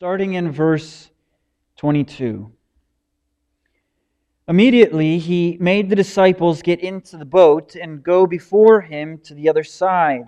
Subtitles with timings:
[0.00, 1.10] starting in verse
[1.76, 2.50] 22.
[4.48, 9.46] Immediately he made the disciples get into the boat and go before him to the
[9.46, 10.24] other side,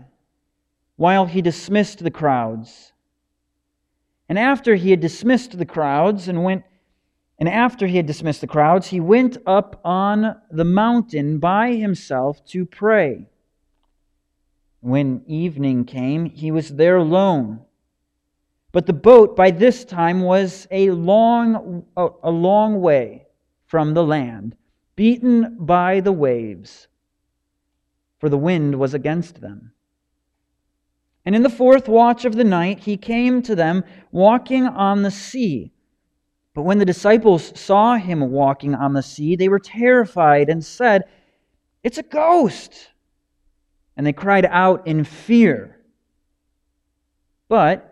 [0.97, 2.93] while he dismissed the crowds.
[4.29, 6.65] And after he had dismissed the crowds and went
[7.39, 12.45] and after he had dismissed the crowds, he went up on the mountain by himself
[12.49, 13.31] to pray.
[14.81, 17.65] When evening came, he was there alone.
[18.73, 23.27] But the boat by this time was a long, a long way
[23.67, 24.57] from the land,
[24.97, 26.89] beaten by the waves,
[28.19, 29.73] for the wind was against them.
[31.25, 35.11] And in the fourth watch of the night, he came to them walking on the
[35.11, 35.73] sea.
[36.55, 41.05] But when the disciples saw him walking on the sea, they were terrified and said,
[41.83, 42.91] It's a ghost!
[43.97, 45.79] And they cried out in fear.
[47.49, 47.92] But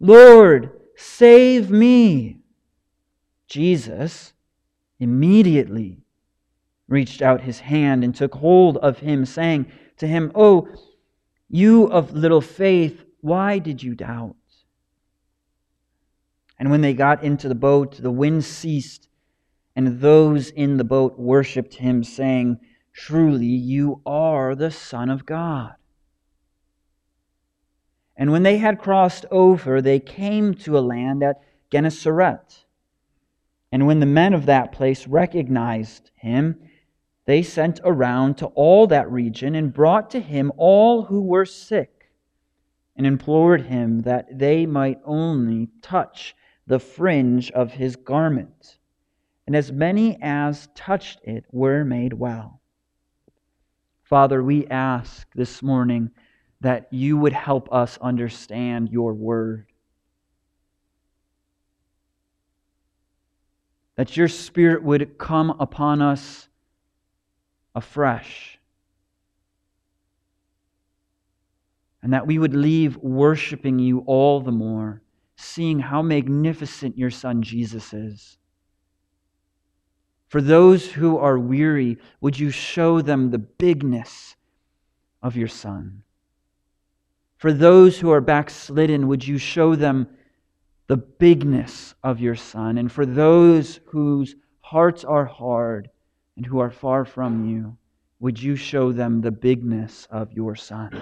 [0.00, 2.38] Lord, save me.
[3.48, 4.32] Jesus
[4.98, 6.02] immediately
[6.88, 9.66] reached out his hand and took hold of him, saying
[9.98, 10.68] to him, Oh,
[11.48, 14.36] you of little faith, why did you doubt?
[16.58, 19.08] And when they got into the boat, the wind ceased,
[19.74, 22.58] and those in the boat worshipped him, saying,
[22.92, 25.74] Truly, you are the Son of God.
[28.16, 32.64] And when they had crossed over, they came to a land at Gennesaret.
[33.70, 36.60] And when the men of that place recognized him,
[37.26, 42.10] they sent around to all that region and brought to him all who were sick
[42.96, 46.34] and implored him that they might only touch
[46.66, 48.78] the fringe of his garment.
[49.46, 52.60] And as many as touched it were made well.
[54.02, 56.10] Father, we ask this morning
[56.60, 59.66] that you would help us understand your word.
[63.96, 66.48] That your spirit would come upon us
[67.74, 68.58] afresh.
[72.02, 75.02] And that we would leave worshiping you all the more
[75.36, 78.38] seeing how magnificent your Son Jesus is.
[80.28, 84.34] For those who are weary, would you show them the bigness
[85.22, 86.02] of your Son?
[87.36, 90.08] For those who are backslidden, would you show them
[90.86, 92.78] the bigness of your Son?
[92.78, 95.90] And for those whose hearts are hard
[96.36, 97.76] and who are far from you,
[98.20, 100.98] would you show them the bigness of your Son?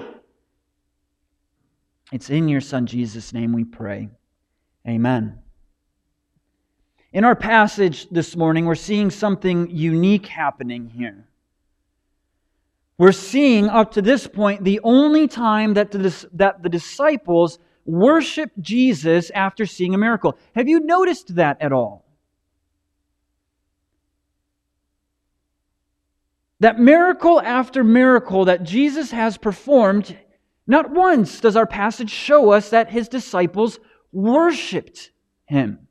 [2.13, 4.09] It's in your Son Jesus' name we pray.
[4.87, 5.39] Amen.
[7.13, 11.29] In our passage this morning, we're seeing something unique happening here.
[12.97, 18.51] We're seeing up to this point the only time that the, that the disciples worship
[18.61, 20.39] Jesus after seeing a miracle.
[20.55, 22.05] Have you noticed that at all?
[26.61, 30.17] That miracle after miracle that Jesus has performed,
[30.67, 33.79] not once does our passage show us that his disciples
[34.13, 35.11] worshiped
[35.47, 35.84] him.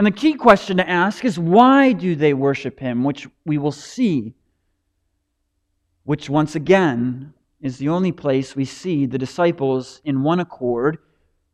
[0.00, 3.70] And the key question to ask is why do they worship him, which we will
[3.70, 4.32] see,
[6.04, 11.00] which once again is the only place we see the disciples in one accord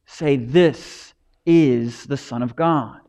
[0.04, 1.12] say, This
[1.44, 3.00] is the Son of God.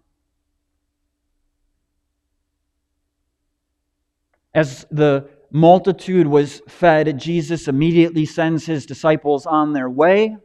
[4.56, 10.36] As the multitude was fed, Jesus immediately sends his disciples on their way.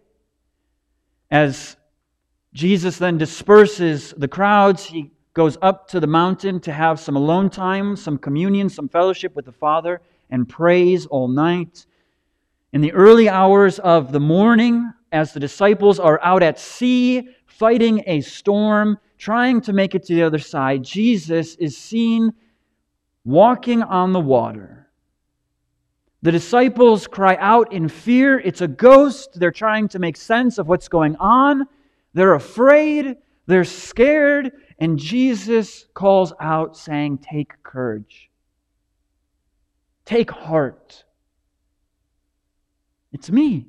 [1.30, 1.78] As
[2.54, 7.48] Jesus then disperses the crowds, he goes up to the mountain to have some alone
[7.48, 11.86] time, some communion, some fellowship with the Father, and prays all night.
[12.72, 18.02] In the early hours of the morning, as the disciples are out at sea fighting
[18.06, 22.32] a storm, trying to make it to the other side, Jesus is seen
[23.24, 24.88] walking on the water.
[26.22, 28.38] The disciples cry out in fear.
[28.38, 29.40] It's a ghost.
[29.40, 31.66] They're trying to make sense of what's going on.
[32.14, 33.16] They're afraid,
[33.46, 38.30] they're scared, and Jesus calls out saying, Take courage.
[40.04, 41.04] Take heart.
[43.12, 43.66] It's me.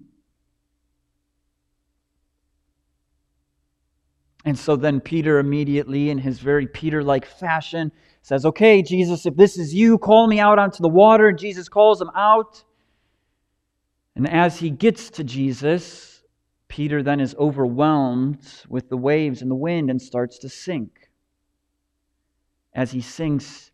[4.46, 7.92] And so then Peter immediately, in his very Peter like fashion,
[8.22, 11.32] says, Okay, Jesus, if this is you, call me out onto the water.
[11.32, 12.64] Jesus calls him out.
[14.16, 16.13] And as he gets to Jesus,
[16.74, 21.12] Peter then is overwhelmed with the waves and the wind and starts to sink.
[22.74, 23.70] As he sinks,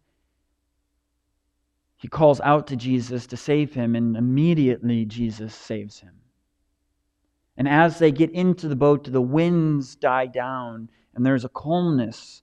[1.95, 6.11] he calls out to Jesus to save him, and immediately Jesus saves him.
[7.55, 12.41] And as they get into the boat, the winds die down, and there's a calmness.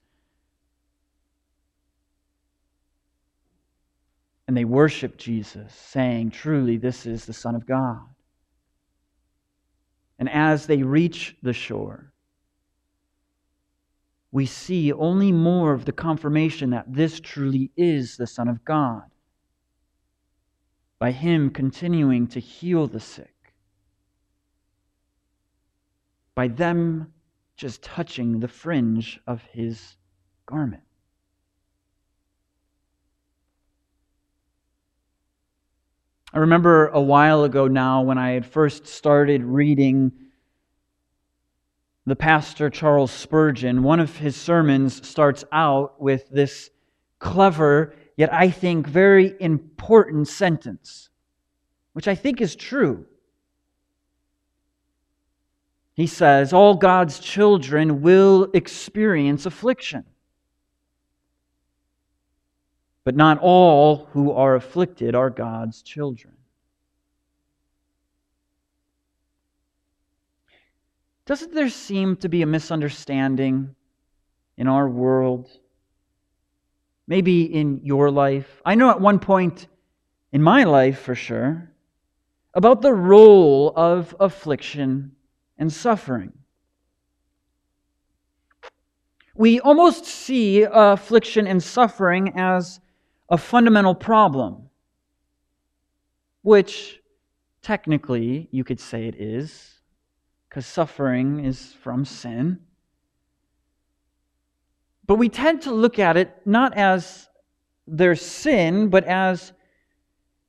[4.48, 8.06] And they worship Jesus, saying, Truly, this is the Son of God.
[10.18, 12.12] And as they reach the shore,
[14.32, 19.04] we see only more of the confirmation that this truly is the Son of God
[20.98, 23.36] by Him continuing to heal the sick
[26.36, 27.12] by them
[27.56, 29.96] just touching the fringe of his
[30.44, 30.82] garment.
[36.32, 40.12] I remember a while ago now when I had first started reading
[42.04, 46.70] the pastor Charles Spurgeon, one of his sermons starts out with this
[47.18, 51.10] clever, yet I think very important sentence,
[51.92, 53.06] which I think is true.
[55.94, 60.04] He says, All God's children will experience affliction.
[63.06, 66.34] But not all who are afflicted are God's children.
[71.24, 73.76] Doesn't there seem to be a misunderstanding
[74.56, 75.48] in our world?
[77.06, 78.60] Maybe in your life.
[78.64, 79.68] I know at one point
[80.32, 81.70] in my life, for sure,
[82.54, 85.12] about the role of affliction
[85.58, 86.32] and suffering.
[89.36, 92.80] We almost see affliction and suffering as
[93.28, 94.68] a fundamental problem,
[96.42, 97.00] which
[97.62, 99.80] technically you could say it is,
[100.48, 102.60] because suffering is from sin.
[105.06, 107.28] But we tend to look at it not as
[107.86, 109.52] their sin, but as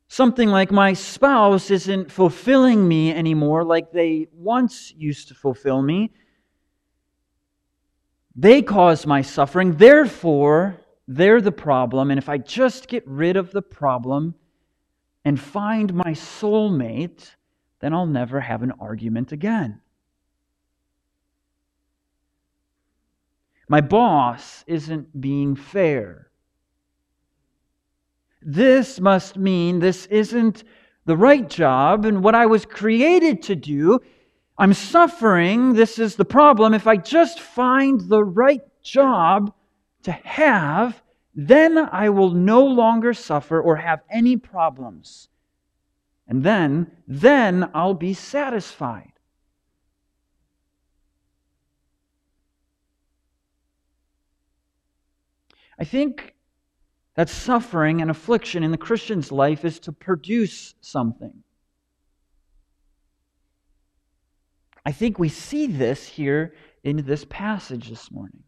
[0.10, 6.14] Something like my spouse isn't fulfilling me anymore like they once used to fulfill me.
[8.34, 12.12] They cause my suffering, therefore, they're the problem.
[12.12, 14.36] And if I just get rid of the problem
[15.24, 17.36] and find my soulmate,
[17.80, 19.80] then I'll never have an argument again.
[23.70, 26.32] My boss isn't being fair.
[28.42, 30.64] This must mean this isn't
[31.06, 34.00] the right job and what I was created to do.
[34.58, 35.74] I'm suffering.
[35.74, 36.74] This is the problem.
[36.74, 39.54] If I just find the right job
[40.08, 41.04] to have,
[41.36, 45.28] then I will no longer suffer or have any problems.
[46.30, 49.12] And then, then I'll be satisfied.
[55.78, 56.36] I think
[57.16, 61.44] that suffering and affliction in the Christian's life is to produce something.
[64.86, 68.44] I think we see this here in this passage this morning.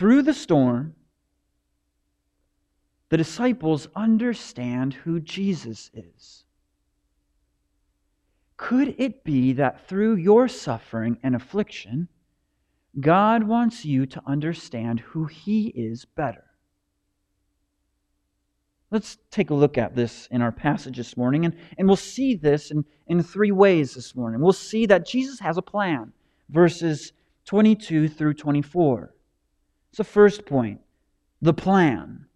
[0.00, 0.94] Through the storm,
[3.10, 6.44] the disciples understand who Jesus is.
[8.56, 12.08] Could it be that through your suffering and affliction,
[12.98, 16.46] God wants you to understand who He is better.
[18.90, 22.36] Let's take a look at this in our passage this morning, and, and we'll see
[22.36, 24.40] this in, in three ways this morning.
[24.40, 26.14] We'll see that Jesus has a plan,
[26.48, 27.12] verses
[27.44, 29.12] 22 through 24.
[29.90, 30.80] It's the first point,
[31.42, 32.26] the plan.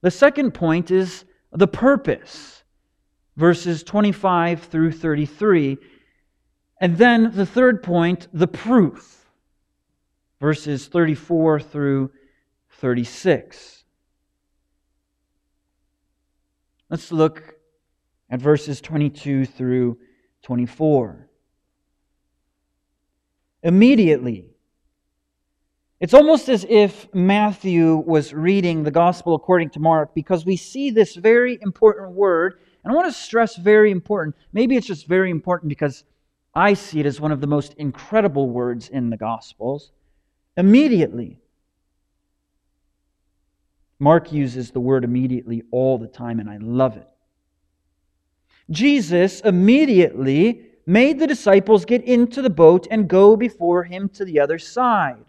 [0.00, 2.62] The second point is the purpose,
[3.36, 5.78] verses 25 through 33.
[6.80, 9.16] And then the third point, the proof
[10.40, 12.10] verses 34 through
[12.70, 13.84] 36.
[16.90, 17.54] Let's look
[18.30, 19.98] at verses 22 through
[20.42, 21.28] 24.
[23.62, 24.55] Immediately,
[25.98, 30.90] it's almost as if Matthew was reading the gospel according to Mark because we see
[30.90, 32.58] this very important word.
[32.84, 34.36] And I want to stress very important.
[34.52, 36.04] Maybe it's just very important because
[36.54, 39.90] I see it as one of the most incredible words in the gospels
[40.56, 41.38] immediately.
[43.98, 47.08] Mark uses the word immediately all the time, and I love it.
[48.70, 54.40] Jesus immediately made the disciples get into the boat and go before him to the
[54.40, 55.24] other side.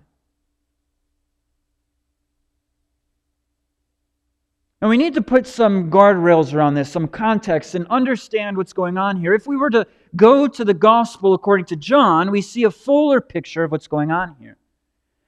[4.80, 8.98] And we need to put some guardrails around this, some context, and understand what's going
[8.98, 9.34] on here.
[9.34, 13.20] If we were to go to the gospel according to John, we see a fuller
[13.20, 14.58] picture of what's going on here.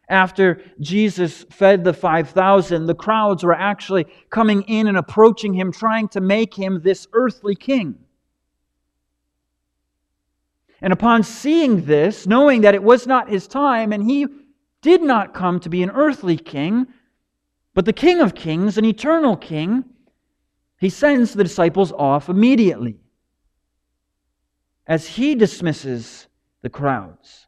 [0.07, 6.07] After Jesus fed the 5,000, the crowds were actually coming in and approaching him, trying
[6.09, 7.95] to make him this earthly king.
[10.81, 14.27] And upon seeing this, knowing that it was not his time, and he
[14.81, 16.87] did not come to be an earthly king,
[17.79, 19.86] but the King of Kings, an eternal king,
[20.81, 22.98] he sends the disciples off immediately
[24.86, 26.27] as he dismisses
[26.62, 27.48] the crowds.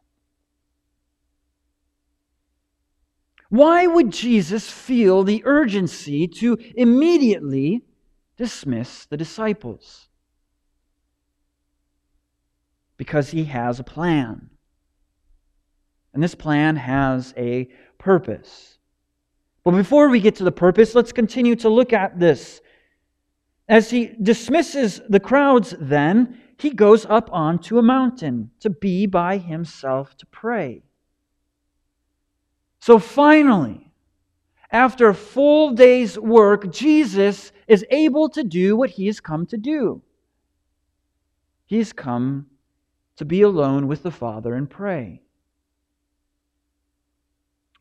[3.50, 7.84] Why would Jesus feel the urgency to immediately
[8.38, 10.08] dismiss the disciples?
[12.96, 14.48] Because he has a plan.
[16.14, 18.78] And this plan has a purpose.
[19.64, 22.60] But before we get to the purpose, let's continue to look at this.
[23.68, 29.38] As he dismisses the crowds, then, he goes up onto a mountain to be by
[29.38, 30.82] himself to pray.
[32.80, 33.90] So finally,
[34.70, 39.56] after a full day's work, Jesus is able to do what he has come to
[39.56, 40.02] do.
[41.66, 42.46] He has come
[43.16, 45.22] to be alone with the Father and pray.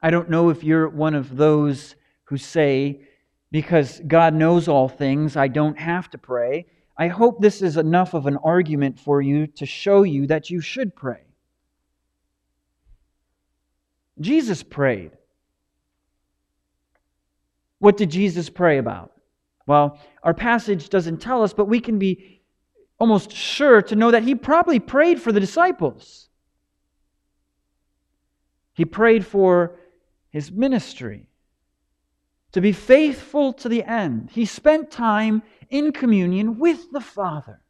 [0.01, 3.01] I don't know if you're one of those who say,
[3.51, 6.65] because God knows all things, I don't have to pray.
[6.97, 10.61] I hope this is enough of an argument for you to show you that you
[10.61, 11.21] should pray.
[14.19, 15.11] Jesus prayed.
[17.79, 19.11] What did Jesus pray about?
[19.65, 22.41] Well, our passage doesn't tell us, but we can be
[22.99, 26.29] almost sure to know that he probably prayed for the disciples.
[28.73, 29.75] He prayed for
[30.31, 31.27] his ministry
[32.51, 34.29] to be faithful to the end.
[34.31, 37.61] He spent time in communion with the Father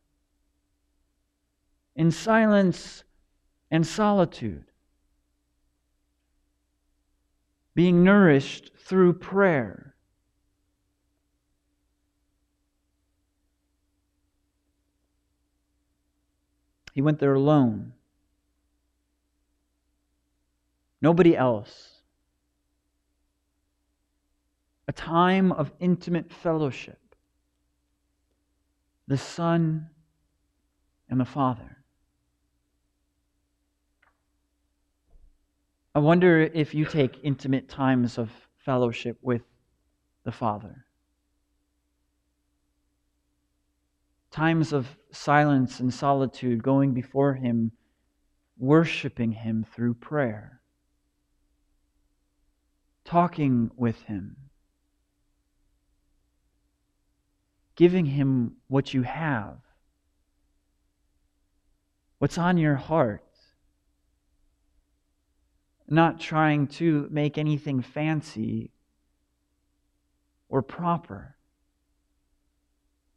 [1.95, 3.03] in silence
[3.69, 4.65] and solitude
[7.73, 9.95] being nourished through prayer.
[16.93, 17.93] He went there alone.
[21.01, 21.90] Nobody else.
[24.91, 26.99] A time of intimate fellowship.
[29.07, 29.89] The Son
[31.07, 31.77] and the Father.
[35.95, 39.43] I wonder if you take intimate times of fellowship with
[40.25, 40.85] the Father.
[44.29, 47.71] Times of silence and solitude, going before Him,
[48.57, 50.59] worshiping Him through prayer,
[53.05, 54.35] talking with Him,
[57.75, 59.57] giving Him what you have,
[62.19, 63.23] what's on your heart
[65.91, 68.71] not trying to make anything fancy
[70.47, 71.35] or proper,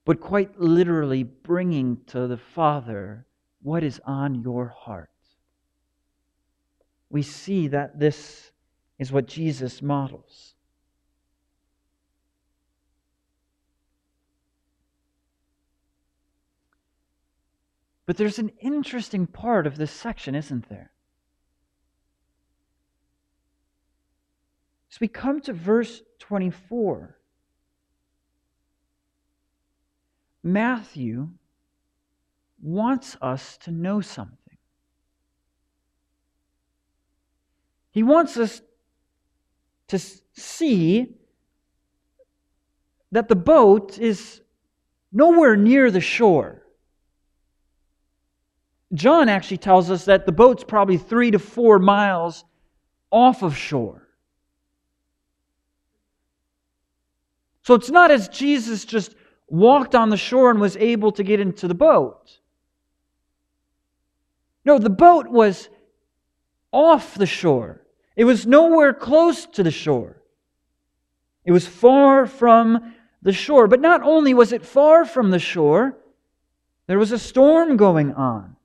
[0.05, 3.27] but quite literally bringing to the Father
[3.63, 5.09] what is on your heart.
[7.11, 8.51] We see that this
[8.99, 10.54] is what Jesus models.
[18.07, 20.93] But there's an interesting part of this section, isn't there?
[24.91, 27.19] So we come to verse 24.
[30.43, 31.31] Matthew
[32.63, 34.39] wants us to know something.
[37.91, 38.61] He wants us
[39.89, 41.15] to see
[43.13, 44.43] that the boat is
[45.13, 46.64] nowhere near the shore.
[48.95, 52.45] John actually tells us that the boat's probably three to four miles
[53.11, 54.09] off of shore.
[57.63, 59.15] So it's not as Jesus just
[59.49, 62.39] walked on the shore and was able to get into the boat.
[64.65, 65.69] No, the boat was
[66.73, 67.83] off the shore.
[68.17, 70.23] It was nowhere close to the shore.
[71.45, 73.67] It was far from the shore.
[73.67, 75.99] But not only was it far from the shore,
[76.87, 78.57] there was a storm going on.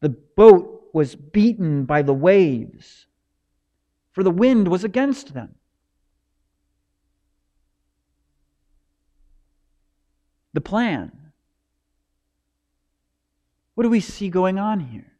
[0.00, 3.06] The boat was beaten by the waves,
[4.12, 5.54] for the wind was against them.
[10.54, 11.10] the plan
[13.74, 15.12] What do we see going on here?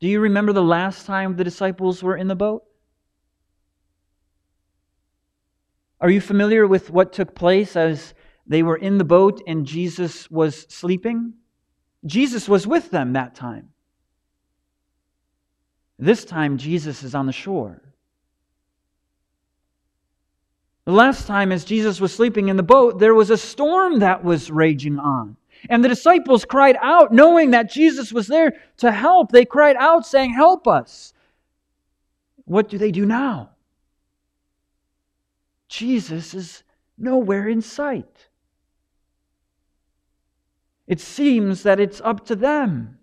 [0.00, 2.64] Do you remember the last time the disciples were in the boat?
[6.00, 8.12] Are you familiar with what took place as
[8.44, 11.34] they were in the boat and Jesus was sleeping?
[12.06, 13.70] Jesus was with them that time.
[15.98, 17.82] This time, Jesus is on the shore.
[20.84, 24.22] The last time, as Jesus was sleeping in the boat, there was a storm that
[24.22, 25.36] was raging on.
[25.68, 29.32] And the disciples cried out, knowing that Jesus was there to help.
[29.32, 31.12] They cried out, saying, Help us.
[32.44, 33.50] What do they do now?
[35.68, 36.62] Jesus is
[36.96, 38.25] nowhere in sight.
[40.86, 42.98] It seems that it's up to them.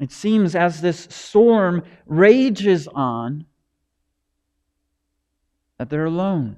[0.00, 3.44] It seems as this storm rages on,
[5.78, 6.56] that they're alone.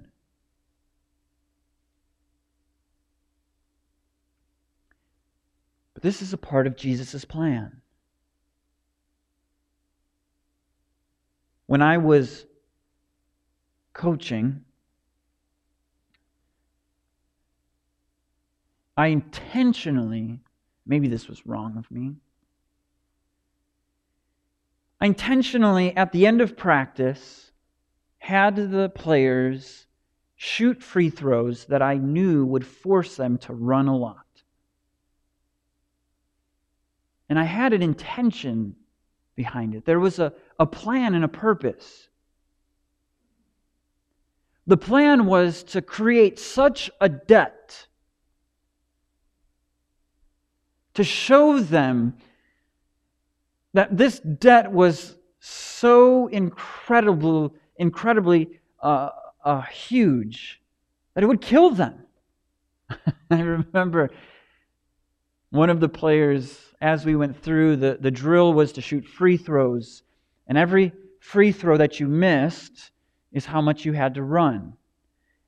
[5.95, 7.81] But this is a part of Jesus' plan.
[11.67, 12.47] When I was
[13.93, 14.65] coaching,
[18.97, 20.41] I intentionally,
[20.87, 22.17] maybe this was wrong of me,
[25.01, 27.51] I intentionally, at the end of practice,
[28.19, 29.87] had the players
[30.37, 34.25] shoot free throws that I knew would force them to run a lot.
[37.29, 38.77] And I had an intention
[39.35, 39.85] behind it.
[39.85, 42.09] There was a, a plan and a purpose.
[44.67, 47.89] The plan was to create such a debt
[50.95, 52.15] to show them
[53.73, 59.11] that this debt was so incredible incredibly uh,
[59.45, 60.61] uh, huge
[61.15, 62.07] that it would kill them.
[63.31, 64.11] I remember
[65.51, 69.37] one of the players, as we went through, the, the drill was to shoot free
[69.37, 70.03] throws.
[70.47, 72.91] And every free throw that you missed
[73.33, 74.75] is how much you had to run.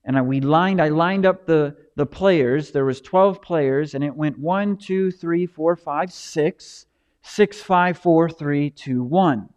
[0.06, 2.70] And I, we lined, I lined up the, the players.
[2.70, 6.86] There was 12 players, and it went one, two, three, four, five, six,
[7.22, 9.48] six, five, four, three, two, one.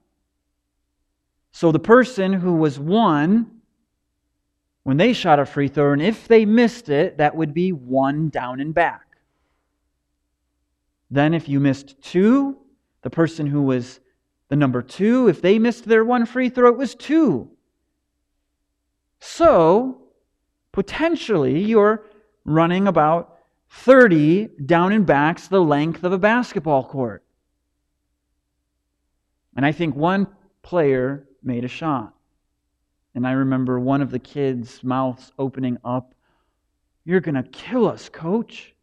[1.52, 3.62] So the person who was one,
[4.84, 8.30] when they shot a free throw, and if they missed it, that would be one
[8.30, 9.06] down and back.
[11.12, 12.58] Then if you missed two,
[13.04, 14.00] the person who was
[14.48, 17.52] the number two, if they missed their one free throw, it was two.
[19.20, 20.09] So,
[20.72, 22.04] potentially, you're
[22.46, 23.38] running about
[23.70, 27.24] 30 down and backs the length of a basketball court.
[29.56, 30.28] And I think one
[30.62, 32.14] player made a shot.
[33.16, 36.14] And I remember one of the kids' mouths opening up.
[37.06, 38.74] You're going to kill us, coach.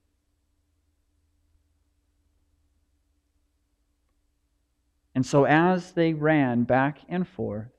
[5.14, 7.70] And so, as they ran back and forth,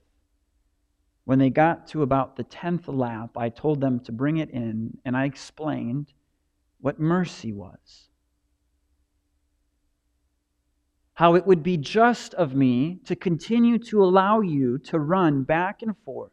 [1.27, 4.97] when they got to about the 10th lap, I told them to bring it in,
[5.05, 6.13] and I explained
[6.79, 8.07] what mercy was.
[11.17, 15.81] how it would be just of me to continue to allow you to run back
[15.81, 16.31] and forth.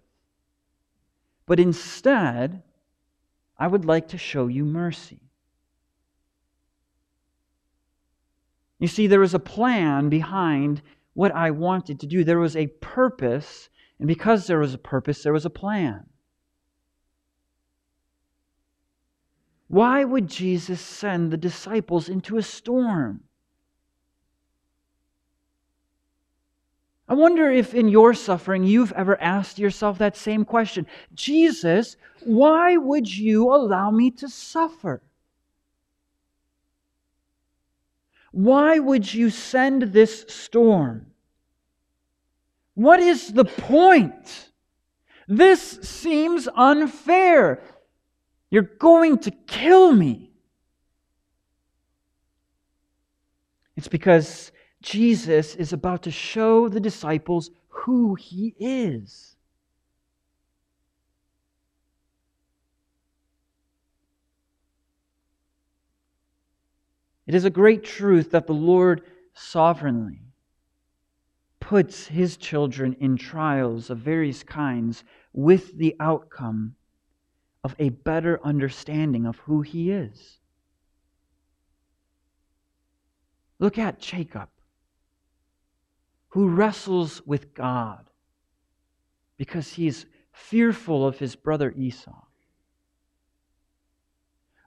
[1.47, 2.63] But instead,
[3.57, 5.23] I would like to show you mercy.
[8.79, 10.83] You see, there was a plan behind
[11.15, 12.23] what I wanted to do.
[12.23, 16.07] There was a purpose, and because there was a purpose, there was a plan.
[19.69, 23.25] Why would Jesus send the disciples into a storm?
[27.07, 32.77] I wonder if in your suffering you've ever asked yourself that same question Jesus, why
[32.77, 35.03] would you allow me to suffer?
[38.33, 41.14] Why would you send this storm?
[42.75, 44.51] What is the point?
[45.29, 47.63] This seems unfair.
[48.51, 50.33] You're going to kill me.
[53.77, 59.37] It's because Jesus is about to show the disciples who he is.
[67.27, 70.24] It is a great truth that the Lord sovereignly
[71.69, 76.75] puts his children in trials of various kinds with the outcome
[77.63, 80.39] of a better understanding of who he is.
[83.59, 84.49] Look at Jacob
[86.35, 88.11] who wrestles with God
[89.37, 92.25] because he's fearful of his brother Esau.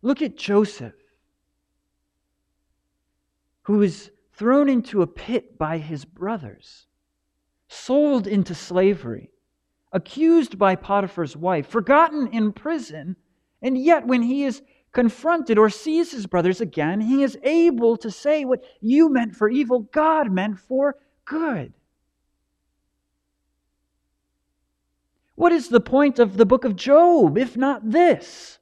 [0.01, 0.95] Look at Joseph,
[3.63, 6.86] who was thrown into a pit by his brothers,
[7.67, 9.31] sold into slavery,
[9.91, 13.15] accused by Potiphar's wife, forgotten in prison,
[13.61, 14.61] and yet when he is
[14.93, 19.49] confronted or sees his brothers again, he is able to say what you meant for
[19.49, 21.73] evil, God meant for good.
[25.35, 28.57] What is the point of the book of Job, if not this?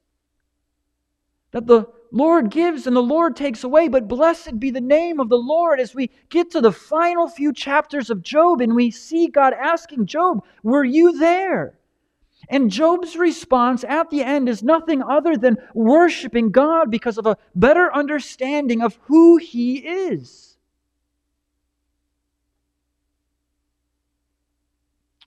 [1.52, 5.28] That the Lord gives and the Lord takes away, but blessed be the name of
[5.28, 9.28] the Lord as we get to the final few chapters of Job and we see
[9.28, 11.78] God asking Job, Were you there?
[12.48, 17.36] And Job's response at the end is nothing other than worshiping God because of a
[17.54, 20.55] better understanding of who he is.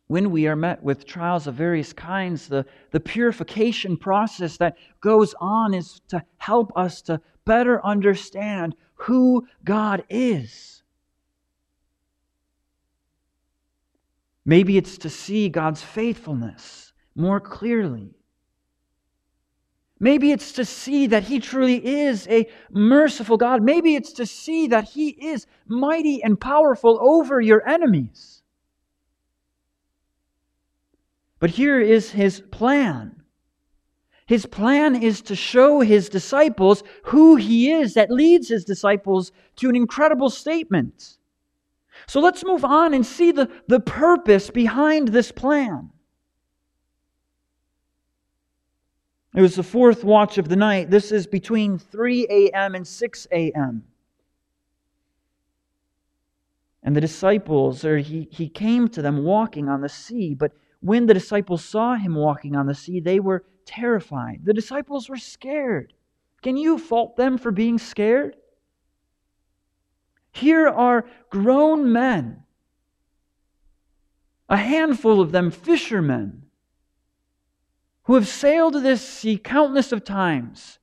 [0.09, 5.35] When we are met with trials of various kinds, the, the purification process that goes
[5.39, 10.81] on is to help us to better understand who God is.
[14.45, 18.15] Maybe it's to see God's faithfulness more clearly.
[19.99, 23.61] Maybe it's to see that He truly is a merciful God.
[23.61, 28.38] Maybe it's to see that He is mighty and powerful over your enemies.
[31.39, 33.23] But here is His plan.
[34.25, 39.69] His plan is to show His disciples who He is that leads His disciples to
[39.69, 41.17] an incredible statement.
[42.07, 45.91] So let's move on and see the, the purpose behind this plan.
[49.35, 50.89] It was the fourth watch of the night.
[50.89, 52.75] This is between 3 a.m.
[52.75, 53.83] and 6 a.m.
[56.81, 60.33] And the disciples, or he, he came to them walking on the sea.
[60.33, 64.41] But when the disciples saw him walking on the sea, they were terrified.
[64.43, 65.93] The disciples were scared.
[66.41, 68.35] Can you fault them for being scared?
[70.31, 72.43] Here are grown men,
[74.47, 76.43] a handful of them fishermen
[78.03, 80.79] who have sailed this sea countless of times,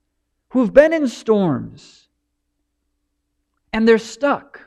[0.50, 2.08] who have been in storms,
[3.72, 4.65] and they're stuck.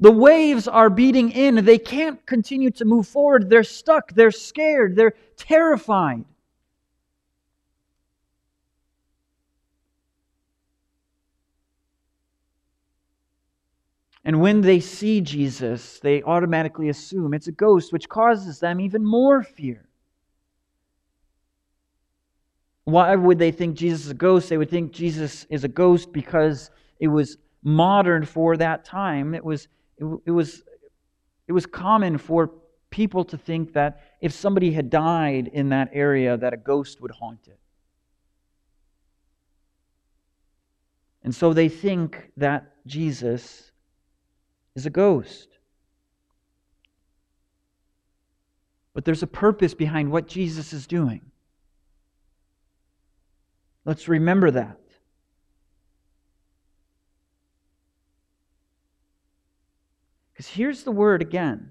[0.00, 1.64] The waves are beating in.
[1.64, 3.48] They can't continue to move forward.
[3.48, 4.12] They're stuck.
[4.12, 4.96] They're scared.
[4.96, 6.24] They're terrified.
[14.24, 19.04] And when they see Jesus, they automatically assume it's a ghost, which causes them even
[19.04, 19.86] more fear.
[22.84, 24.48] Why would they think Jesus is a ghost?
[24.48, 29.34] They would think Jesus is a ghost because it was modern for that time.
[29.34, 30.62] It was, it, it was,
[31.46, 32.50] it was common for
[32.90, 37.10] people to think that if somebody had died in that area, that a ghost would
[37.10, 37.58] haunt it.
[41.22, 43.72] And so they think that Jesus
[44.76, 45.48] is a ghost.
[48.92, 51.20] But there's a purpose behind what Jesus is doing.
[53.84, 54.78] Let's remember that.
[60.44, 61.70] Because here's the word again.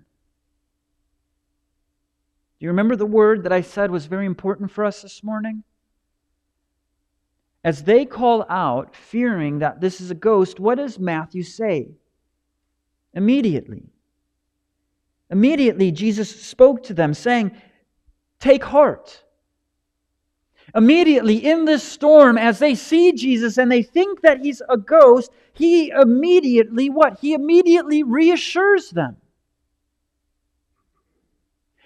[2.59, 5.63] Do you remember the word that I said was very important for us this morning?
[7.63, 11.91] As they call out, fearing that this is a ghost, what does Matthew say?
[13.13, 13.83] Immediately.
[15.29, 17.51] Immediately, Jesus spoke to them, saying,
[18.39, 19.23] Take heart.
[20.75, 25.31] Immediately in this storm, as they see Jesus and they think that he's a ghost,
[25.53, 27.19] he immediately what?
[27.19, 29.17] He immediately reassures them.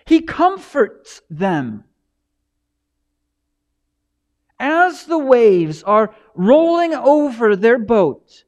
[0.05, 1.83] He comforts them.
[4.57, 8.45] As the waves are rolling over their boat,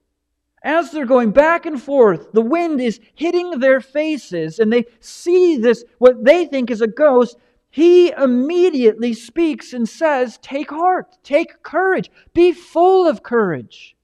[0.64, 5.58] as they're going back and forth, the wind is hitting their faces, and they see
[5.58, 7.38] this, what they think is a ghost,
[7.70, 13.96] he immediately speaks and says, Take heart, take courage, be full of courage.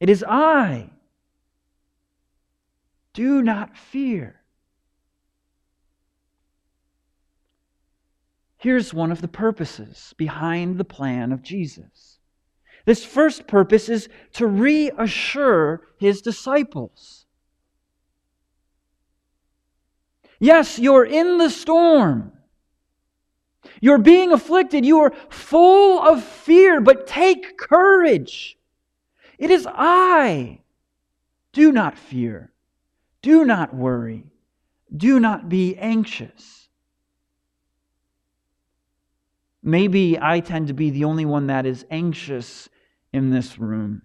[0.00, 0.90] It is I.
[3.12, 4.40] Do not fear.
[8.56, 12.18] Here's one of the purposes behind the plan of Jesus.
[12.84, 17.21] This first purpose is to reassure his disciples.
[20.42, 22.32] Yes, you're in the storm.
[23.80, 24.84] You're being afflicted.
[24.84, 28.58] You are full of fear, but take courage.
[29.38, 30.60] It is I.
[31.52, 32.52] Do not fear.
[33.22, 34.24] Do not worry.
[34.94, 36.62] Do not be anxious.
[39.62, 42.68] maybe I tend to be the only one that is anxious
[43.12, 44.02] in this room.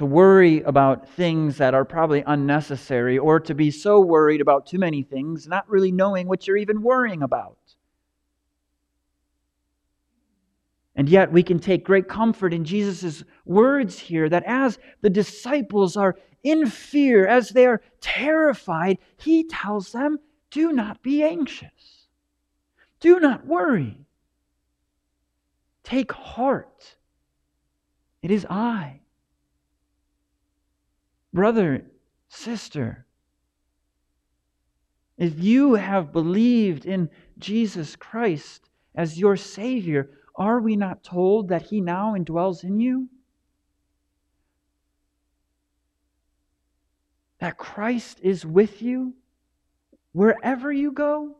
[0.00, 4.78] To worry about things that are probably unnecessary, or to be so worried about too
[4.78, 7.58] many things, not really knowing what you're even worrying about.
[10.96, 15.98] And yet, we can take great comfort in Jesus' words here that as the disciples
[15.98, 20.18] are in fear, as they are terrified, he tells them,
[20.50, 22.06] Do not be anxious.
[23.00, 23.98] Do not worry.
[25.84, 26.96] Take heart.
[28.22, 28.99] It is I.
[31.32, 31.86] Brother,
[32.28, 33.06] sister,
[35.16, 41.62] if you have believed in Jesus Christ as your Savior, are we not told that
[41.62, 43.08] He now indwells in you?
[47.38, 49.14] That Christ is with you
[50.12, 51.36] wherever you go?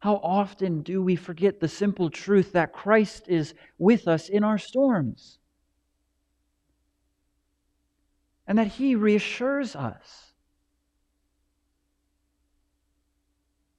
[0.00, 4.58] How often do we forget the simple truth that Christ is with us in our
[4.58, 5.38] storms?
[8.46, 10.32] And that He reassures us.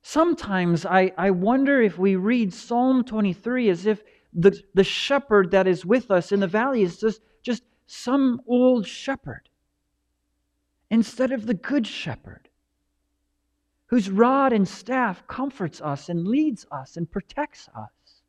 [0.01, 4.01] Sometimes I, I wonder if we read Psalm 23 as if
[4.33, 8.85] the, the shepherd that is with us in the valley is just, just some old
[8.85, 9.49] shepherd
[10.89, 12.48] instead of the good shepherd
[13.89, 18.21] whose rod and staff comforts us and leads us and protects us.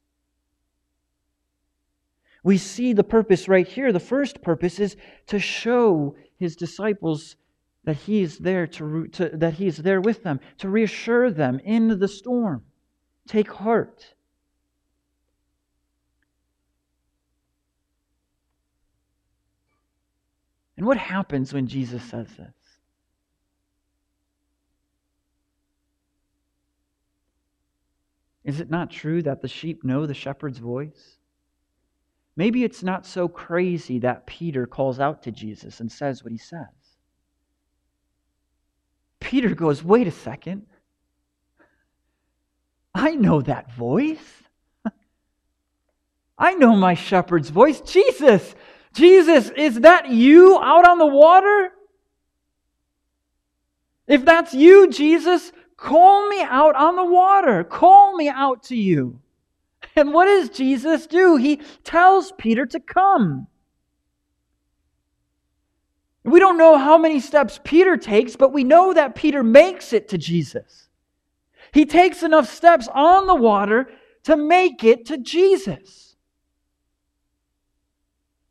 [2.43, 3.93] We see the purpose right here.
[3.93, 4.97] The first purpose is
[5.27, 7.37] to show his disciples
[7.85, 11.61] that he is there to, to, that he is there with them to reassure them
[11.65, 12.65] in the storm
[13.27, 14.15] take heart
[20.77, 22.60] and what happens when jesus says this
[28.51, 31.17] is it not true that the sheep know the shepherd's voice
[32.37, 36.39] maybe it's not so crazy that peter calls out to jesus and says what he
[36.39, 36.67] says
[39.21, 40.67] Peter goes, Wait a second.
[42.93, 44.43] I know that voice.
[46.37, 47.81] I know my shepherd's voice.
[47.83, 48.55] Jesus,
[48.95, 51.71] Jesus, is that you out on the water?
[54.09, 57.65] If that's you, Jesus, call me out on the water.
[57.65, 59.19] Call me out to you.
[59.97, 61.37] And what does Jesus do?
[61.37, 63.47] He tells Peter to come.
[66.23, 70.09] We don't know how many steps Peter takes, but we know that Peter makes it
[70.09, 70.89] to Jesus.
[71.73, 73.89] He takes enough steps on the water
[74.25, 76.17] to make it to Jesus.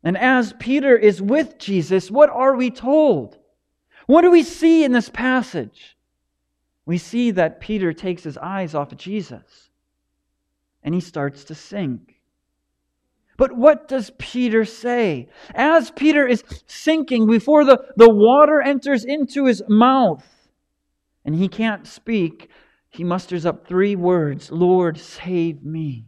[0.03, 3.37] And as Peter is with Jesus, what are we told?
[4.07, 5.95] What do we see in this passage?
[6.89, 9.69] We see that Peter takes his eyes off of Jesus
[10.81, 12.19] and he starts to sink.
[13.37, 15.29] But what does Peter say?
[15.53, 20.25] As Peter is sinking before the, the water enters into his mouth
[21.23, 22.49] and he can't speak,
[22.89, 26.07] he musters up three words Lord, save me.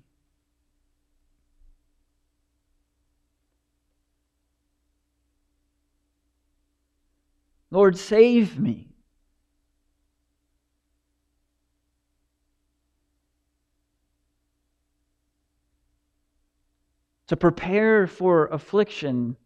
[7.69, 8.90] Lord, save me.
[17.31, 19.37] To prepare for affliction,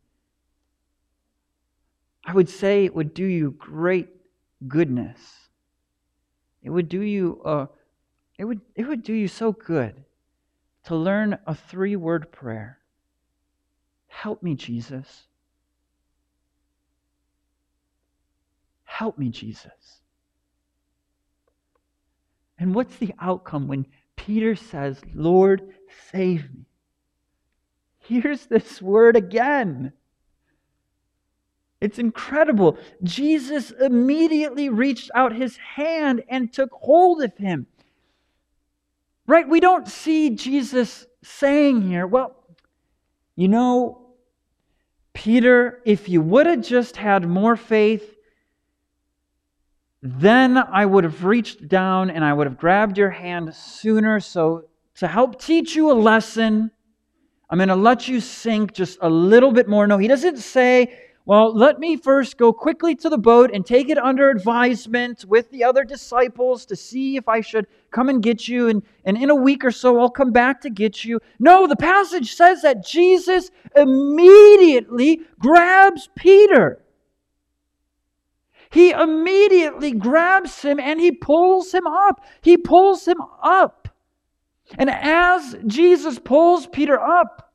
[2.26, 4.10] I would say it would do you great
[4.67, 5.19] goodness.
[6.63, 7.67] It would do you uh,
[8.39, 10.04] it would it would do you so good
[10.86, 12.80] to learn a three-word prayer.
[14.08, 15.28] Help me, Jesus.
[18.84, 20.00] Help me, Jesus.
[22.58, 25.62] And what's the outcome when Peter says, Lord,
[26.12, 26.65] save me?
[28.08, 29.94] Hears this word again.
[31.82, 32.78] It's incredible.
[33.04, 37.68] Jesus immediately reached out his hand and took hold of him.
[39.28, 39.48] Right?
[39.48, 42.36] We don't see Jesus saying here, well,
[43.36, 44.13] you know,
[45.13, 48.15] Peter, if you would have just had more faith,
[50.02, 54.20] then I would have reached down and I would have grabbed your hand sooner.
[54.20, 54.65] So,
[54.96, 56.72] to help teach you a lesson,
[57.49, 59.86] I'm going to let you sink just a little bit more.
[59.88, 63.89] No, he doesn't say, well, let me first go quickly to the boat and take
[63.89, 68.47] it under advisement with the other disciples to see if I should come and get
[68.47, 68.69] you.
[68.69, 71.19] And, and in a week or so, I'll come back to get you.
[71.39, 76.84] No, the passage says that Jesus immediately grabs Peter.
[78.69, 82.23] he immediately grabs him and he pulls him up.
[82.41, 83.88] He pulls him up.
[84.78, 87.54] And as Jesus pulls Peter up,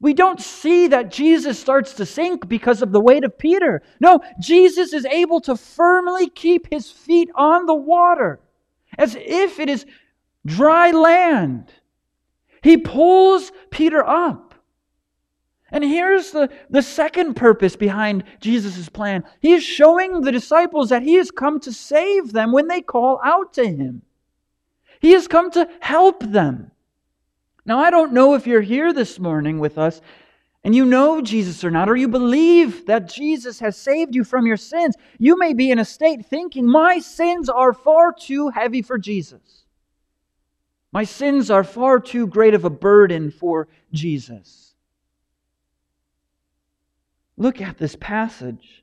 [0.00, 3.82] we don't see that Jesus starts to sink because of the weight of Peter.
[4.00, 8.40] No, Jesus is able to firmly keep his feet on the water
[8.96, 9.84] as if it is
[10.46, 11.70] dry land.
[12.62, 14.54] He pulls Peter up.
[15.72, 19.22] And here's the, the second purpose behind Jesus' plan.
[19.40, 23.20] He is showing the disciples that he has come to save them when they call
[23.24, 24.02] out to him.
[25.00, 26.70] He has come to help them.
[27.66, 30.00] Now, I don't know if you're here this morning with us
[30.62, 34.46] and you know Jesus or not, or you believe that Jesus has saved you from
[34.46, 34.94] your sins.
[35.18, 39.64] You may be in a state thinking, My sins are far too heavy for Jesus.
[40.92, 44.74] My sins are far too great of a burden for Jesus.
[47.38, 48.79] Look at this passage.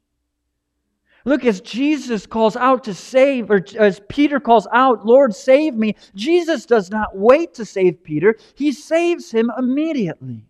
[1.28, 5.98] Look, as Jesus calls out to save, or as Peter calls out, Lord, save me,
[6.16, 10.46] Jesus does not wait to save Peter, he saves him immediately.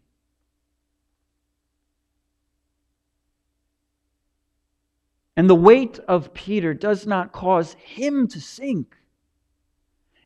[5.36, 8.96] And the weight of Peter does not cause him to sink.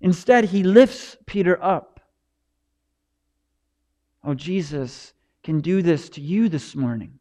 [0.01, 2.01] Instead, he lifts Peter up.
[4.21, 7.20] Oh, Jesus can do this to you this morning.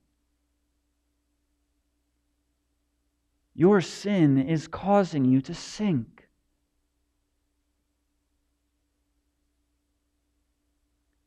[3.61, 6.27] Your sin is causing you to sink.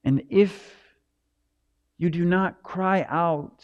[0.04, 0.76] And if
[2.00, 3.64] you do not cry out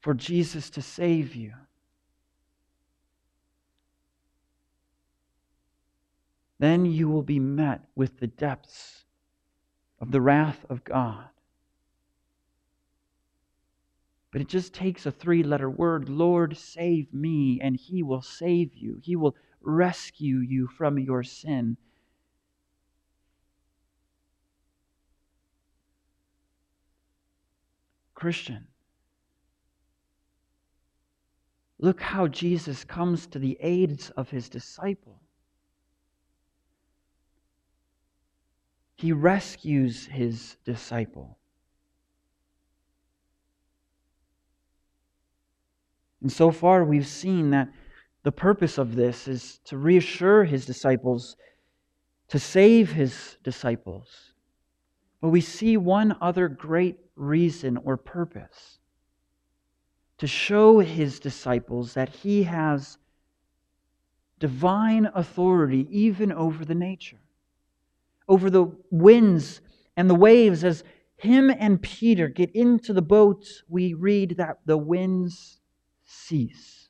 [0.00, 1.52] for Jesus to save you,
[6.58, 9.04] then you will be met with the depths
[10.00, 11.28] of the wrath of God.
[14.32, 18.74] But it just takes a three letter word Lord, save me, and He will save
[18.74, 18.98] you.
[19.02, 21.76] He will rescue you from your sin.
[28.20, 28.68] Christian,
[31.78, 35.22] look how Jesus comes to the aid of his disciple.
[38.94, 41.39] He rescues his disciple.
[46.20, 47.70] And so far, we've seen that
[48.22, 51.36] the purpose of this is to reassure his disciples,
[52.28, 54.32] to save his disciples.
[55.20, 58.78] But we see one other great reason or purpose
[60.18, 62.98] to show his disciples that he has
[64.38, 67.20] divine authority even over the nature,
[68.28, 69.62] over the winds
[69.96, 70.62] and the waves.
[70.62, 70.84] As
[71.16, 75.59] him and Peter get into the boat, we read that the winds
[76.10, 76.88] cease.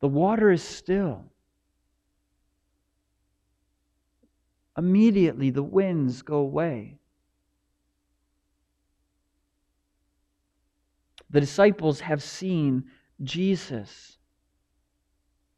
[0.00, 1.24] The water is still.
[4.76, 6.98] Immediately the winds go away.
[11.30, 12.84] The disciples have seen
[13.22, 14.18] Jesus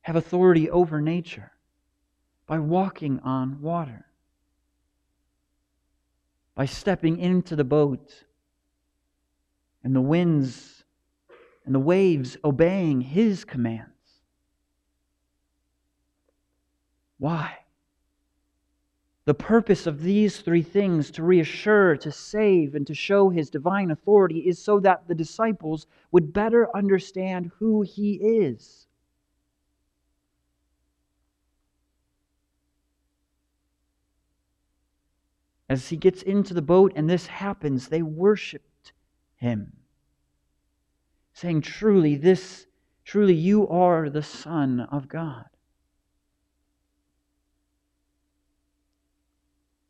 [0.03, 1.53] have authority over nature
[2.47, 4.07] by walking on water,
[6.55, 8.25] by stepping into the boat,
[9.83, 10.72] and the winds
[11.65, 13.89] and the waves obeying his commands.
[17.19, 17.59] Why?
[19.25, 23.93] The purpose of these three things to reassure, to save, and to show his divine
[23.93, 28.89] authority is so that the disciples would better understand who he is.
[35.69, 38.93] As he gets into the boat and this happens, they worshiped
[39.37, 39.82] him
[41.35, 42.67] saying, Truly, this,
[43.05, 45.45] truly, you are the Son of God.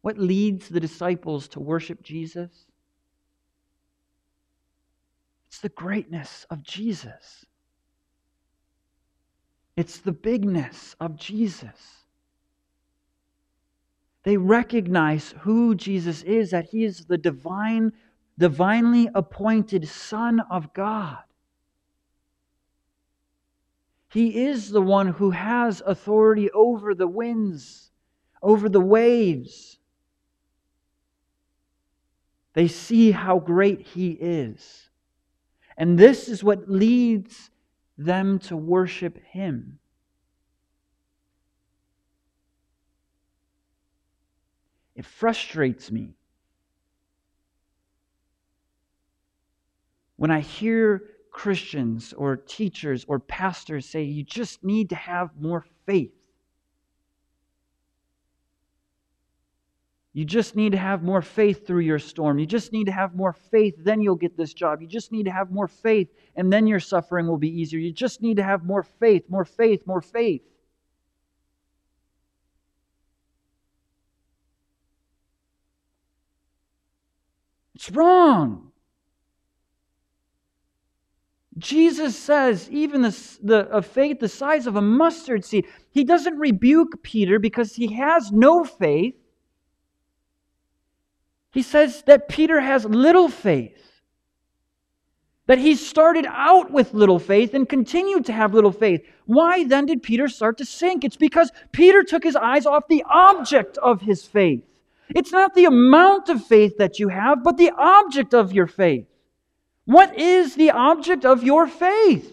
[0.02, 2.50] What leads the disciples to worship Jesus?
[5.46, 7.46] It's the greatness of Jesus.
[9.76, 12.04] It's the bigness of Jesus.
[14.24, 17.92] They recognize who Jesus is, that he is the divine,
[18.38, 21.18] divinely appointed Son of God.
[24.12, 27.90] He is the one who has authority over the winds,
[28.42, 29.78] over the waves.
[32.52, 34.90] They see how great He is.
[35.78, 37.50] And this is what leads
[37.96, 39.78] them to worship Him.
[44.94, 46.16] It frustrates me
[50.16, 51.02] when I hear
[51.32, 56.12] Christians or teachers or pastors say you just need to have more faith.
[60.12, 62.38] You just need to have more faith through your storm.
[62.38, 64.82] You just need to have more faith, then you'll get this job.
[64.82, 67.80] You just need to have more faith, and then your suffering will be easier.
[67.80, 70.42] You just need to have more faith, more faith, more faith.
[77.74, 78.71] It's wrong.
[81.58, 86.38] Jesus says, even the, the, a faith the size of a mustard seed, he doesn't
[86.38, 89.14] rebuke Peter because he has no faith.
[91.52, 93.78] He says that Peter has little faith.
[95.46, 99.02] That he started out with little faith and continued to have little faith.
[99.26, 101.04] Why then did Peter start to sink?
[101.04, 104.64] It's because Peter took his eyes off the object of his faith.
[105.10, 109.06] It's not the amount of faith that you have, but the object of your faith.
[109.84, 112.30] What is the object of your faith?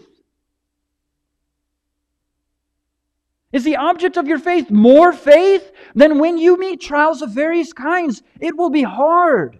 [3.51, 5.71] Is the object of your faith more faith?
[5.95, 9.59] than when you meet trials of various kinds, it will be hard.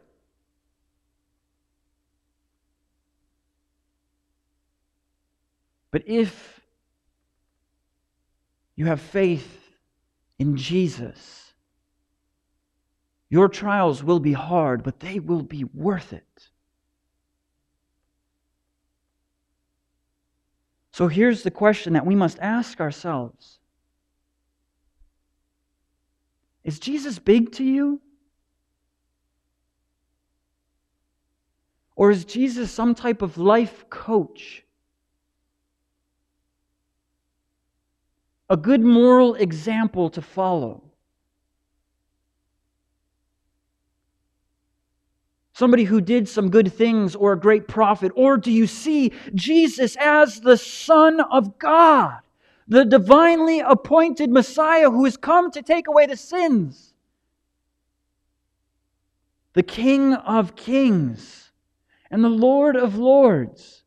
[5.92, 6.62] But if
[8.76, 9.60] you have faith
[10.38, 11.54] in Jesus,
[13.30, 16.49] your trials will be hard, but they will be worth it.
[21.00, 23.60] So here's the question that we must ask ourselves
[26.66, 28.02] Is Jesus big to you?
[31.96, 34.66] Or is Jesus some type of life coach?
[38.50, 40.84] A good moral example to follow?
[45.60, 48.12] Somebody who did some good things or a great prophet?
[48.16, 52.20] Or do you see Jesus as the Son of God?
[52.70, 56.94] the divinely appointed Messiah who has come to take away the sins,
[59.54, 61.52] the King of kings
[62.12, 63.84] and the Lord of lords.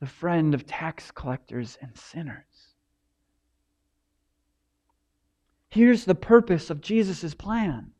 [0.00, 2.55] The friend of tax collectors and sinners.
[5.76, 7.90] Here's the purpose of Jesus' plan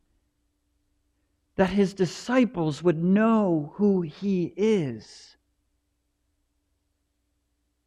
[1.56, 5.36] that his disciples would know who he is,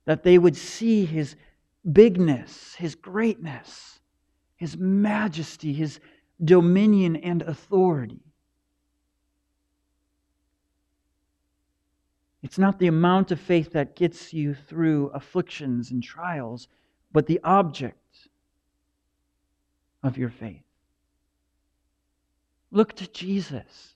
[0.06, 1.36] that they would see his
[1.92, 4.00] bigness, his greatness,
[4.58, 6.00] his majesty, his
[6.44, 8.22] dominion and authority.
[12.44, 16.68] It's not the amount of faith that gets you through afflictions and trials,
[17.12, 17.98] but the object
[20.04, 20.64] of your faith.
[22.72, 23.96] Look to Jesus.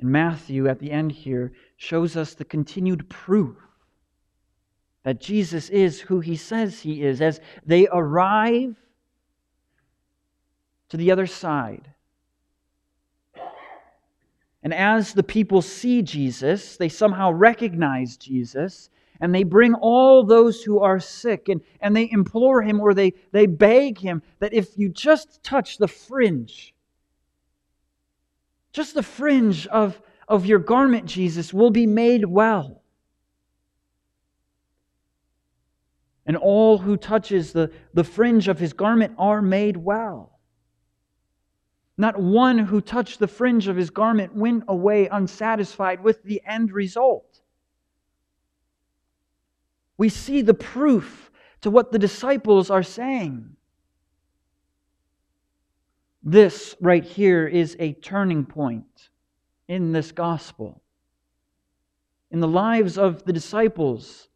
[0.00, 3.56] And Matthew, at the end here, shows us the continued proof
[5.04, 8.76] that Jesus is who he says he is as they arrive
[10.88, 11.88] to the other side.
[14.62, 18.90] And as the people see Jesus, they somehow recognize Jesus
[19.22, 23.14] and they bring all those who are sick and, and they implore him or they,
[23.30, 26.74] they beg him that if you just touch the fringe,
[28.72, 32.82] just the fringe of, of your garment, Jesus, will be made well.
[36.26, 40.40] And all who touches the, the fringe of his garment are made well.
[41.96, 46.72] Not one who touched the fringe of his garment went away unsatisfied with the end
[46.72, 47.31] result
[49.98, 51.30] we see the proof
[51.60, 53.56] to what the disciples are saying.
[56.22, 59.10] This right here is a turning point
[59.68, 60.82] in this gospel,
[62.30, 64.28] in the lives of the disciples.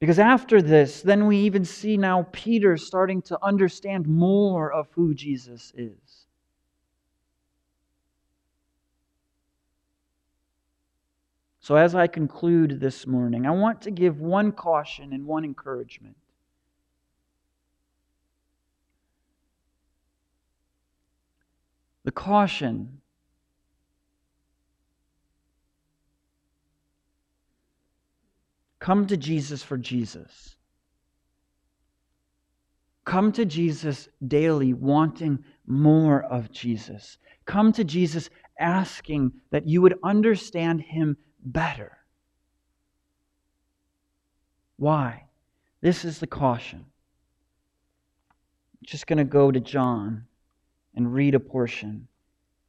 [0.00, 5.14] Because after this, then we even see now Peter starting to understand more of who
[5.14, 6.21] Jesus is.
[11.62, 16.16] So, as I conclude this morning, I want to give one caution and one encouragement.
[22.02, 23.00] The caution
[28.80, 30.56] come to Jesus for Jesus.
[33.04, 37.18] Come to Jesus daily, wanting more of Jesus.
[37.44, 41.98] Come to Jesus asking that you would understand him better.
[44.76, 45.24] Why?
[45.80, 46.86] This is the caution.
[48.84, 50.24] just going to go to John
[50.94, 52.08] and read a portion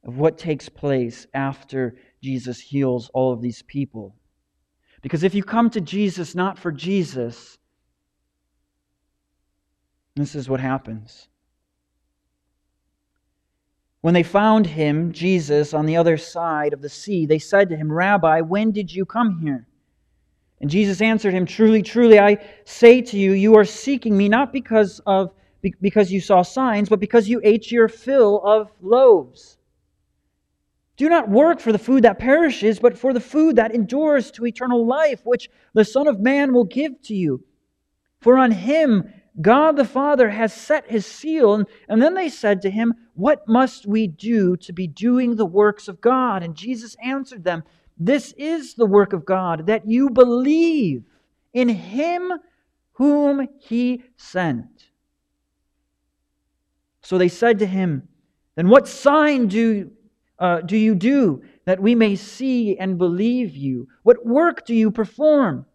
[0.04, 4.14] of what takes place after Jesus heals all of these people.
[5.02, 7.58] Because if you come to Jesus not for Jesus,
[10.16, 11.28] this is what happens.
[14.04, 17.76] When they found him, Jesus, on the other side of the sea, they said to
[17.78, 19.66] him, Rabbi, when did you come here?
[20.60, 22.36] And Jesus answered him, Truly, truly, I
[22.66, 25.32] say to you, you are seeking me not because of
[25.80, 29.56] because you saw signs, but because you ate your fill of loaves.
[30.98, 34.44] Do not work for the food that perishes, but for the food that endures to
[34.44, 37.42] eternal life, which the Son of Man will give to you.
[38.20, 39.10] For on him
[39.40, 41.64] God the Father has set his seal.
[41.88, 45.88] And then they said to him, What must we do to be doing the works
[45.88, 46.42] of God?
[46.42, 47.64] And Jesus answered them,
[47.98, 51.04] This is the work of God, that you believe
[51.52, 52.32] in him
[52.92, 54.88] whom he sent.
[57.02, 58.08] So they said to him,
[58.54, 59.90] Then what sign do
[60.38, 63.88] uh, do you do that we may see and believe you?
[64.02, 65.66] What work do you perform?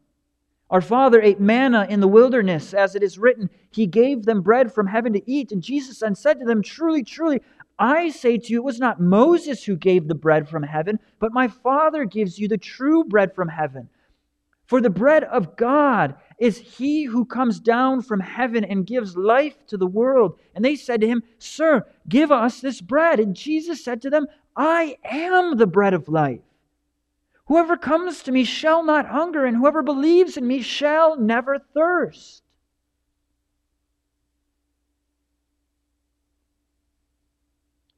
[0.69, 4.71] Our father ate manna in the wilderness, as it is written, He gave them bread
[4.71, 5.51] from heaven to eat.
[5.51, 7.41] And Jesus then said to them, Truly, truly,
[7.79, 11.33] I say to you, it was not Moses who gave the bread from heaven, but
[11.33, 13.89] my Father gives you the true bread from heaven.
[14.67, 19.65] For the bread of God is he who comes down from heaven and gives life
[19.67, 20.37] to the world.
[20.53, 23.19] And they said to him, Sir, give us this bread.
[23.19, 26.41] And Jesus said to them, I am the bread of life.
[27.49, 32.43] Whoever comes to me shall not hunger, and whoever believes in me shall never thirst.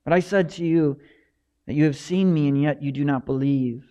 [0.06, 1.02] But I said to you
[1.66, 3.84] that you have seen me, and yet you do not believe.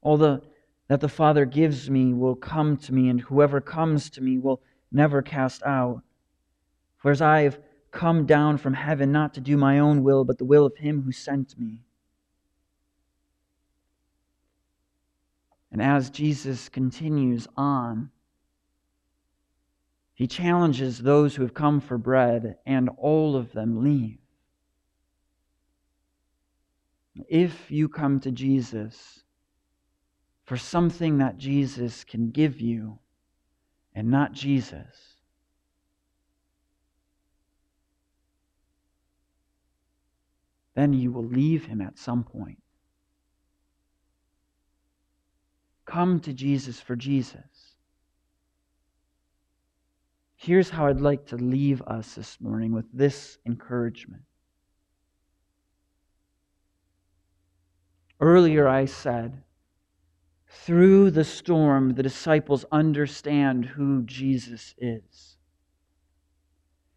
[0.00, 0.42] All the
[0.88, 4.60] that the Father gives me will come to me, and whoever comes to me will
[4.90, 6.02] never cast out.
[6.96, 7.60] For as I have
[7.92, 11.02] come down from heaven not to do my own will, but the will of him
[11.02, 11.78] who sent me.
[15.72, 18.10] And as Jesus continues on,
[20.14, 24.18] he challenges those who have come for bread, and all of them leave.
[27.28, 29.24] If you come to Jesus
[30.44, 32.98] for something that Jesus can give you
[33.94, 35.16] and not Jesus,
[40.74, 42.61] then you will leave him at some point.
[45.92, 47.74] Come to Jesus for Jesus.
[50.36, 54.22] Here's how I'd like to leave us this morning with this encouragement.
[58.20, 59.42] Earlier, I said,
[60.48, 65.36] through the storm, the disciples understand who Jesus is.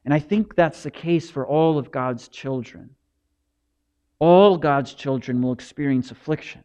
[0.06, 2.92] And I think that's the case for all of God's children.
[4.20, 6.64] All God's children will experience affliction.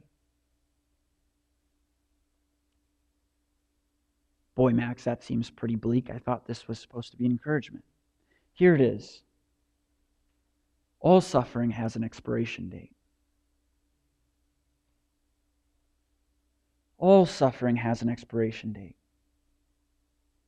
[4.61, 6.11] Boy, Max, that seems pretty bleak.
[6.11, 7.83] I thought this was supposed to be encouragement.
[8.53, 9.23] Here it is.
[11.01, 12.93] All suffering has an expiration date.
[16.99, 18.97] All suffering has an expiration date.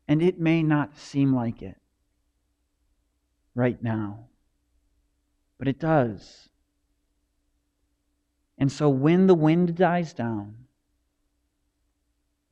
[0.06, 1.80] And it may not seem like it
[3.54, 4.26] right now,
[5.56, 6.50] but it does.
[8.58, 10.66] And so when the wind dies down,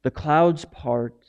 [0.01, 1.23] the clouds part,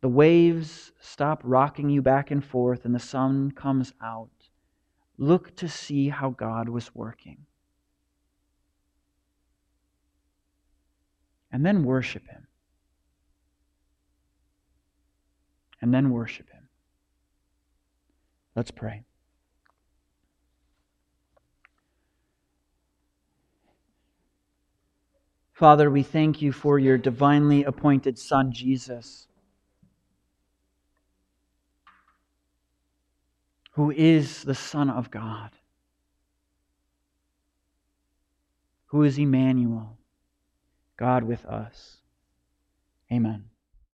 [0.00, 4.30] the waves stop rocking you back and forth, and the sun comes out,
[5.18, 7.38] look to see how God was working.
[11.52, 12.46] And then worship Him.
[15.82, 16.68] And then worship Him.
[18.54, 19.04] Let's pray.
[25.52, 29.28] Father, we thank you for your divinely appointed Son, Jesus,
[33.80, 35.52] who is the Son of God,
[38.88, 39.96] who is Emmanuel,
[40.98, 41.96] God with us.
[43.10, 43.49] Amen.